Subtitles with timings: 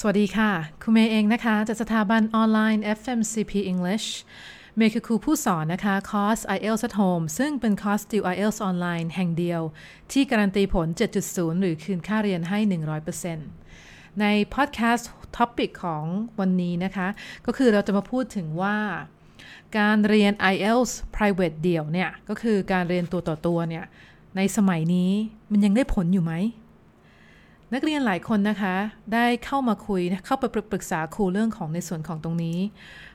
[0.00, 0.50] สวัสดีค่ะ
[0.82, 4.06] คุณเมย์เองนะคะ จากสถาบันออนไลน์ FMCP English
[4.76, 9.60] เมย์คือครูผู้สอนนะคะ คอร์ส IELTS at Home ซึ่งเป็นคอร์สติว IELTS ออนไลน์แห่งเดียว
[10.12, 10.86] ที่การันตีผล
[11.24, 12.58] 7.0 หรือคืนค่าเรียนให้
[13.40, 16.04] 100%ในพอดแคสต์ topic ของ
[16.40, 17.08] วันนี้นะคะ
[17.46, 18.76] ก็คือเราจะมาพูดถึงว่า
[19.78, 23.84] การเรียน IELTS private เดี่ยวเนี่ย ก็คือการเรียนตัวต่อตัวเนี่ย
[24.36, 25.10] ในสมัยนี้
[25.50, 26.34] มันยังได้ผลอยู่ไหม
[27.72, 28.74] นักเรียนหลายคนนะคะ
[29.14, 32.58] ได้เข้ามาคุยเข้าไปปรึกษาครูเรื่องของในส่วนของตรงนี้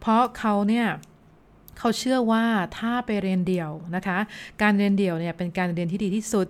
[0.00, 0.86] เพราะเขาเนี่ย
[1.78, 2.44] เขาเชื่อว่า
[2.78, 4.18] ถ้าไปเรียนเดี่ยวนะคะ
[4.62, 6.46] การเรียนเดี่ยวเนี่ยเป็นการเรียนที่ดีที่สุด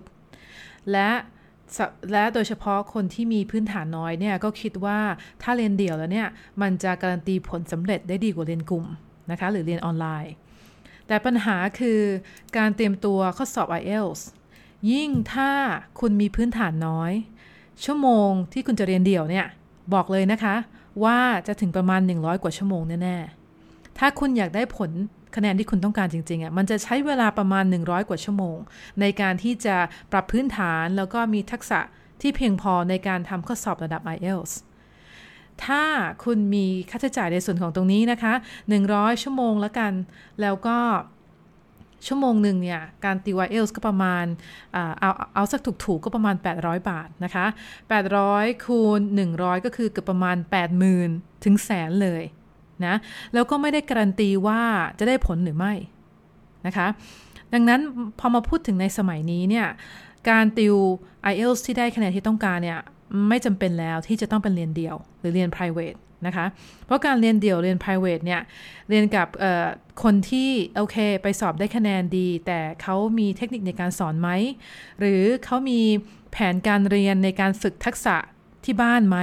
[0.91, 1.09] และ
[2.11, 4.99] และโดยเฉพาะคนที่มีพื้นฐานน้อยเนี่ยก็คิดว่า
[5.41, 6.27] ถ้าเรียนเดี่ยวแล้วเนี่ย
[6.61, 8.85] มันจะการันตีผลสำเร็จได้ดีกว่าเรียนกลุ่ม
[9.31, 10.33] นะคะหรือเรียนออนไลน์
[11.07, 11.99] แต่ปัญหาคือ
[12.57, 14.21] การเตรียมตัวข้อสอบ IELTS
[14.91, 15.51] ยิ่งถ้า
[15.99, 17.13] คุณมีพื้นฐานน้อย
[17.85, 19.45] ชั่วโมงที่คุณจะเรียนเดี่ยวเนี่ย
[19.93, 20.55] บอกเลยนะคะ
[21.03, 21.17] ว่า
[21.47, 24.91] จะถึงประมาณ 100 กว่าชั่วโมงแน่ๆ ถ้าคุณอยากได้ผล
[25.35, 28.57] คะแนนที่คุณต้องการจริงๆอะมันจะใช้เวลาประมาณ 100 กว่าชั่วโมง
[29.01, 29.75] ในการที่จะ
[30.11, 31.79] ปรับพื้นฐานแล้วก็มีทักษะ
[32.21, 34.53] ที่เพียงพอในการทำข้อสอบระดับ IELTS
[35.65, 35.83] ถ้า
[36.23, 38.33] คุณมีค่าใช้จ่ายในส่วนของตรงนี้นะคะ
[38.79, 39.93] 100 ชั่วโมงแล้วกัน
[40.41, 40.77] แล้วก็
[42.07, 44.25] ชั่วโมงหนึ่งเนี่ย การตีวายเอลส์ก็ประมาณ
[44.71, 47.45] เอาเอาสักถูกๆกก็ประมาณ 800 บาทนะคะ
[48.05, 48.99] 800 คูณ
[49.31, 50.37] 100 ก็คือเกือบประมาณ
[50.91, 52.23] 80,000 ถึงแสนเลย
[52.85, 52.95] นะ
[53.33, 54.61] แล้วก็ไม่ได้การันตีว่า
[54.99, 55.73] จะได้ผลหรือไม่
[56.67, 56.87] นะคะ
[57.53, 57.81] ดังนั้น
[58.19, 59.67] พอมาพูดถึงในสมัยนี้เนี่ย
[60.29, 60.75] การติว
[61.31, 62.79] IELTS ที่ได้คะแนนที่ต้องการเนี่ย
[63.29, 66.45] ไม่จำเป็นแล้วที่จะต้องเป็นเรียนเดี่ยว หรือเรียน private นะคะ
[66.85, 68.41] เพราะการเรียนเดี่ยวเรียน private เนี่ย
[68.89, 69.27] เรียนกับ
[70.03, 74.29] คนที่โอเค ไปสอบได้คะแนนดี แต่เขามีเทคนิคในการสอนไหม
[74.99, 75.79] หรือเขามี
[76.31, 78.15] แผนการเรียนในการฝึกทักษะ
[78.65, 79.17] ที่บ้านไหม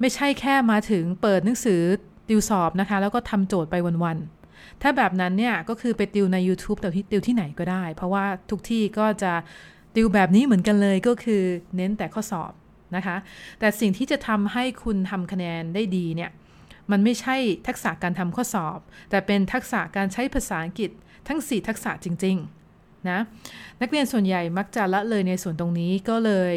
[0.00, 1.82] ไม่ใช่แค่มาถึงเปิดหนังสือ
[2.28, 9.32] ติวสอบนะคะ แล้วก็ทำโจทย์ไปวันๆ ถ้าแบบนั้นเนี่ย ก็คือไปติวใน YouTube แต่ที่ติวที่ไหนก็ได้ เพราะว่าทุกที่ก็จะ
[9.94, 11.42] ติวแบบนี้เหมือนกันเลยก็คือ
[11.76, 12.52] เน้นแต่ข้อสอบ
[12.96, 13.16] นะคะ
[13.60, 16.30] แต่สิ่งที่จะทำให้คุณทำคะแนนได้ดีเนี่ย
[16.90, 18.78] มันไม่ใช่ทักษะการทำข้อสอบ
[19.10, 20.90] แต่เป็นทักษะการใช้ภาษาอังกฤษ
[21.28, 22.36] ทั้ง 4 ทักษะจริง
[22.72, 23.18] ๆนะ
[23.80, 26.54] นักเรียนส่วนใหญ่มักจะละเลยในส่วนตรงนี้ก็เลย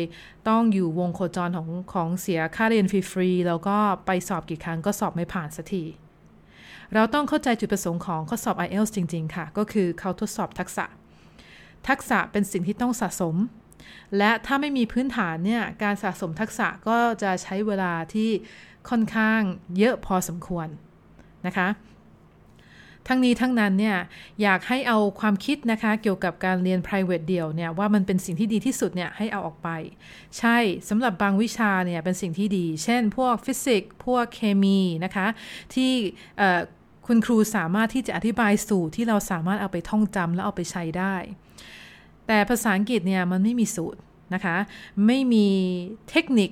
[0.49, 5.83] ต้องอยู่วงโคจรของของเสียค่าเรียนฟรีๆแล้วก็ไปสอบกี่ครั้งก็สอบไม่ผ่านสักที
[6.93, 10.85] เราต้องเข้าใจจุดประสงค์ของข้อสอบ IELTS จริง ๆ ค่ะ ก็คือเขาทดสอบทักษะ
[11.87, 13.35] ทักษะเป็นสิ่งที่ต้องสะสม
[14.17, 18.29] และถ้าไม่มีพื้นฐานเนี่ยการสะสมทักษะก็จะใช้เวลาที่
[18.89, 19.41] ค่อนข้าง
[19.77, 20.67] เยอะพอสมควร
[21.47, 21.69] นะคะ
[23.07, 23.97] ทั้งนี้ทั้งนั้นเนี่ย
[24.41, 29.69] อยากให้เอาความคิดนะคะเกี่ยวกับการเรียน private เดี่ยวเนี่ยว่ามันเป็นสิ่งที่ดีที่สุดเนี่ยให้เอาออกไป
[30.39, 30.57] ใช่
[30.89, 35.27] สำหรับบางวิชาเนี่ยเป็นสิ่งที่ดี เช่น พวกฟิสิกส์พวกเคมีนะคะ
[35.73, 35.91] ที่
[37.07, 41.15] คุณครูสามารถที่จะอธิบายสูตรที่เราสามารถเอาไปท่องจำแล้วเอาไปใช้ได้
[42.27, 43.99] แต่ภาษาอังกฤษเนี่ยมันไม่มีสูตร
[44.33, 44.55] นะคะ
[45.07, 45.47] ไม่มี
[46.09, 46.49] เทคนิค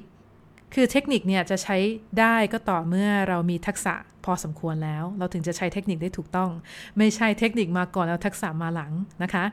[0.73, 1.77] คือเทคนิคเนี่ยจะใช้
[2.19, 3.93] ได้ก็ต่อเมื่อเรามีทักษะ
[4.25, 6.49] พอสมควรแล้ว เราถึงจะใช้เทคนิคได้ถูกต้อง
[6.97, 8.91] ไม่ใช่เทคนิคมาก่อนแล้วทักษะมาหลัง
[9.23, 9.43] นะคะ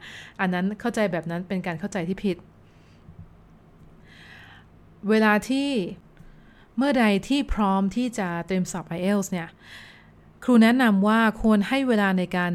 [0.41, 2.37] อันนั้นเข้าใจแบบนั้นเป็นการเข้าใจที่ผิด
[5.11, 5.69] เวลาที่
[6.77, 9.49] เมื่อใดที่พร้อมที่จะเตรียมสอบ IELTS เนี่ย
[10.45, 12.53] ครูแนะนำว่าควรให้เวลาในการ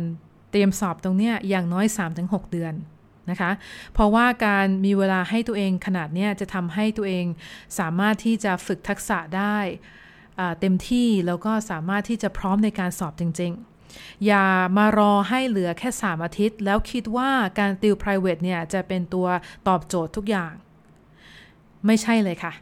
[0.51, 1.85] เตรียมสอบตรงนี้อย่างน้อย
[2.19, 2.73] 3-6 เดือน
[3.29, 3.51] นะคะ
[3.93, 7.25] เพราะว่าการมีเวลาให้ตัวเองขนาดนี้จะทำให้ตัวเอง
[7.79, 9.57] สามารถที่จะฝึกทักษะได้
[10.59, 13.53] เต็มที่แล้วก็สามารถที่จะพร้อมในการสอบจริง
[13.87, 14.45] ๆอย่า
[14.77, 17.29] มารอให้เหลือแค่ 3 อาทิตย์ แล้วคิดว่า
[17.59, 19.27] การติว private เนี่ย จะเป็นตัว
[19.67, 20.53] ตอบโจทย์ทุกอย่าง
[21.85, 22.53] ไม่ใช่เลยค่ะ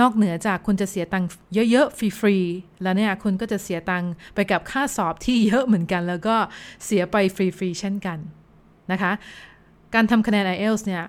[0.00, 1.28] นอกเหนือจากคุณจะเสียตังค์
[1.70, 6.36] เยอะ ๆ ฟรี ๆ แล้วเนี่ย คุณก็จะเสียตังค์ไปกับค่าสอบที่เยอะเหมือนกัน แล้วก็
[6.84, 8.18] เสียไปฟรี ๆ เช่นกัน
[8.92, 9.12] นะคะ
[9.94, 11.04] การทำคะแนน IELTS เนี่ย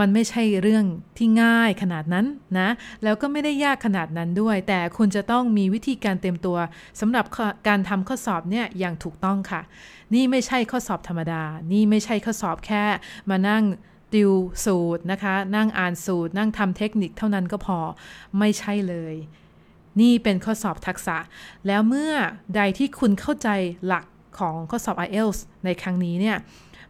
[0.00, 0.84] มันไม่ใช่เรื่อง
[1.18, 2.26] ที่ง่ายขนาดนั้น
[2.58, 2.68] นะ
[3.02, 6.58] แล้วก็ไม่ได้ยากขนาดนั้นด้วย แต่คุณจะต้องมีวิธีการเตรียมตัว
[7.00, 7.24] สำหรับ
[7.68, 9.60] การทำข้อสอบเนี่ยอย่างถูกต้องค่ะ
[10.14, 11.42] นี่ไม่ใช่ข้อสอบธรรมดา
[11.72, 12.84] นี่ไม่ใช่ข้อสอบแค่
[13.30, 13.62] มานั่ง
[14.14, 14.32] ติว
[14.64, 17.78] สูตรนะคะ นั่งอ่านสูตร นั่งทำเทคนิคเท่านั้นก็พอ
[18.38, 19.14] ไม่ใช่เลย
[20.00, 21.16] นี่เป็นข้อสอบทักษะ
[21.66, 22.12] แล้วเมื่อ
[22.56, 23.48] ใดที่คุณเข้าใจ
[23.86, 24.04] หลัก
[24.38, 26.36] ของข้อสอบ IELTS ในครั้งนี้เนี่ย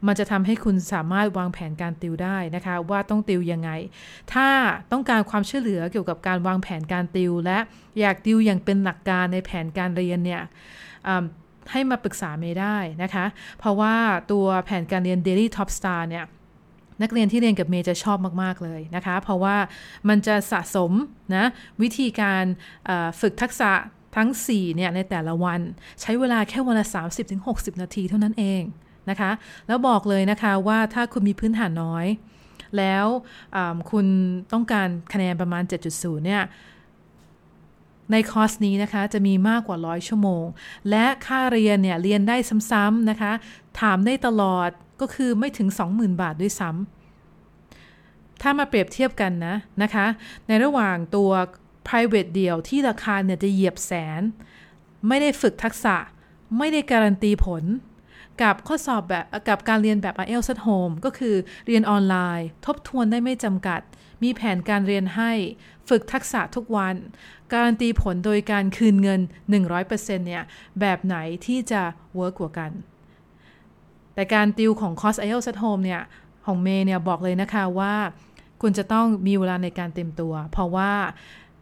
[0.07, 3.71] มันจะทำให้คุณสามารถวางแผนการติวได้นะคะ ว่าต้องติวยังไง
[4.33, 4.49] ถ้า
[4.93, 7.59] ต้องการความช่วยเหลือเกี่ยวกับการวางแผนการติว และ
[8.01, 10.43] อยากติวอย่างเป็นหลักการในแผนการเรียนเนี่ย
[11.73, 13.25] ให้มาปรึกษาเมย์ได้นะคะ
[13.59, 13.95] เพราะว่า
[14.33, 16.25] ตัวแผนการเรียน Daily Top Star เนี่ย
[17.03, 19.57] นักเรียนที่เรียนกับเมย์จะชอบมาก ๆ เลยนะคะ เพราะว่า
[20.09, 20.93] มันจะสะสม
[21.37, 21.45] นะ
[21.83, 22.45] วิธีการ
[23.21, 23.73] ฝึกทักษะ
[24.17, 25.61] ทั้ง 4 เนี่ยในแต่ละวัน
[26.01, 26.87] ใช้เวลาแค่วันละ
[27.35, 28.63] 30-60 นาทีเท่านั้นเอง
[29.11, 29.31] นะคะ
[29.67, 32.07] แล้วบอกเลยนะคะว่าถ้าคุณมีพื้นฐานน้อย
[32.79, 33.07] แล้ว
[33.91, 34.07] คุณ
[34.53, 35.63] ต้องการคะแนนประมาณ
[35.95, 36.43] 7.0 เนี่ย
[38.13, 40.45] ในคอร์สนี้นะคะจะมีมากกว่า100ชั่วโมง
[40.91, 42.37] และค่าเรียนเนี่ยเรียนได้
[42.71, 43.33] ซ้ำๆนะคะ
[43.81, 44.71] ถามได้ตลอด
[45.01, 50.07] ก็คือไม่ถึง 20,000 บาทด้วยซ้ำถ้ามาเปรียบเทียบกันนะนะคะ
[50.47, 51.31] ในระหว่างตัว
[51.89, 54.23] private เดียวที่ราคาเนี่ยจะเหยียบแสน
[55.09, 55.97] ไม่ได้ฝึกทักษะ
[56.59, 57.65] ไม่ได้การันตีผล
[58.43, 61.35] กับข้อสอบแบบกับการเรียนแบบ IELTS at home ก็คือ
[61.67, 63.81] เรียนออนไลน์ ทบทวนได้ไม่จำกัด
[64.23, 65.33] มีแผนการเรียนให้
[65.89, 66.95] ฝึกทักษะทุกวัน
[67.53, 69.21] การันตีผลโดยการคืนเงิน
[69.71, 70.45] 100%เนี่ย
[70.81, 71.83] แบบไหนที่จะ
[72.15, 72.71] เวิร์กกว่ากัน
[74.15, 76.03] แต่การติวของคอร์ส IELTS at home เนี่ย
[76.47, 77.95] ของเมย์เนี่ยบอกเลยนะคะว่า
[78.63, 80.93] คุณจะต้องมีเวลาในการเต็มตัว เพราะว่า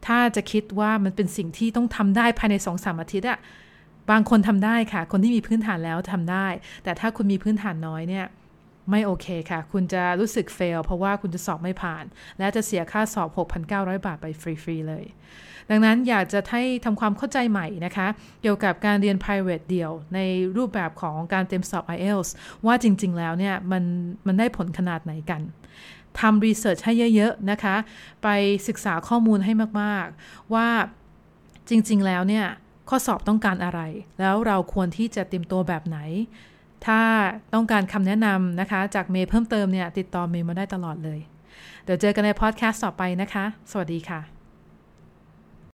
[0.07, 3.39] ถ้าจะคิดว่ามันเป็นสิ่งที่ต้องทำได้ภายในสองสามอาทิตย์อะ
[4.11, 6.47] บางคนทำได้ค่ะ คนที่มีพื้นฐานแล้วทำได้
[6.85, 8.27] แต่ถ้าคุณมีพื้นฐานน้อยเนี่ย
[8.91, 12.05] ไม่โอเคค่ะ คุณจะรู้สึกเฟลเพราะว่าคุณจะสอบไม่ผ่าน
[12.39, 13.29] และจะเสียค่าสอบ
[13.69, 15.05] 6,900 บาทไปฟรี ๆ เลย
[15.71, 18.09] ดังนั้นอยากจะให้ทำความเข้าใจใหม่นะคะ
[18.43, 20.19] เกี่ยวกับการเรียน private เดียว ใน
[20.57, 22.31] รูปแบบของการเต็มสอบ IELTS
[22.67, 23.83] ว่าจริง ๆ แล้วเนี่ย มัน
[24.27, 25.43] มันได้ผลขนาดไหนกัน
[26.21, 27.77] ทำรีเสิร์ชให้เยอะ ๆ นะคะ
[28.23, 28.29] ไป
[28.69, 30.69] ศึกษาข้อมูลให้มาก ๆ ว่า
[31.69, 32.47] จริง ๆ แล้วเนี่ย
[32.91, 33.81] ข้อสอบต้องการอะไร
[34.21, 35.99] แล้วเราควรที่จะเตรียมตัวแบบไหน
[36.87, 37.01] ถ้า
[37.55, 41.21] ต้องการคำแนะนำนะคะ จากเมย์เพิ่มเติมเนี่ยติดต่อเมย์มาได้ตลอดเลย
[41.85, 44.40] เดี๋ยวเจอกันในพอดแคสต์ต่อไปนะคะ สวัสดีค่ะ